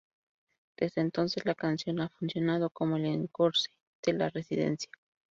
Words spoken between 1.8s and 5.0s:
ha funcionado como el "encore" de la residencia.